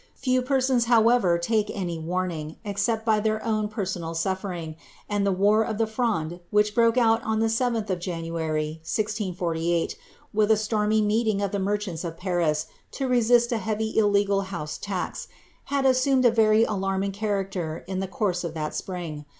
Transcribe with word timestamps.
^ 0.17 0.17
Few 0.19 0.41
persons, 0.41 0.85
however, 0.85 1.37
take 1.37 1.69
any 1.71 1.99
warning, 1.99 2.55
except 2.65 3.05
by 3.05 3.19
their 3.19 3.39
own 3.45 3.67
personal 3.67 4.15
sal^ 4.15 4.35
fering; 4.35 4.75
and 5.07 5.27
tlie 5.27 5.37
war 5.37 5.63
of 5.63 5.77
the 5.77 5.85
Fronde, 5.85 6.39
which 6.49 6.73
broke 6.73 6.97
out 6.97 7.21
on 7.21 7.39
the 7.39 7.45
7th 7.45 7.87
of 7.91 7.99
Jan 7.99 8.23
uary, 8.23 8.79
1648, 8.81 9.95
with 10.33 10.49
a 10.49 10.57
stormy 10.57 11.03
meeting 11.03 11.39
of 11.39 11.51
the 11.51 11.59
merchants 11.59 12.03
of 12.03 12.17
Paris, 12.17 12.65
to 12.93 13.07
resist 13.07 13.51
a 13.51 13.59
heavy 13.59 13.95
illegal 13.95 14.41
house 14.41 14.79
tax, 14.79 15.27
had 15.65 15.85
assumed 15.85 16.25
a 16.25 16.31
very 16.31 16.63
alarming 16.63 17.11
character 17.11 17.83
in 17.85 17.99
the 17.99 18.07
course 18.07 18.43
of 18.43 18.55
that 18.55 18.73
spring. 18.73 19.25